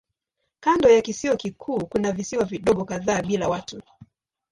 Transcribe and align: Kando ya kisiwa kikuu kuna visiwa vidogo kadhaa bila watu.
Kando 0.59 0.89
ya 0.89 1.01
kisiwa 1.01 1.35
kikuu 1.37 1.85
kuna 1.85 2.11
visiwa 2.11 2.45
vidogo 2.45 2.85
kadhaa 2.85 3.21
bila 3.21 3.47
watu. 3.49 3.81